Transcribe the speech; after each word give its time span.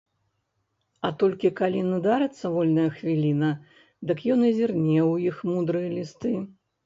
А 1.07 1.11
толькі 1.23 1.49
калі 1.59 1.81
надарыцца 1.89 2.45
вольная 2.55 2.87
хвіліна, 2.95 3.51
дык 4.11 4.19
ён 4.37 4.41
і 4.49 4.51
зірне 4.61 4.99
ў 5.11 5.31
іх 5.33 5.47
мудрыя 5.53 5.93
лісты. 5.97 6.33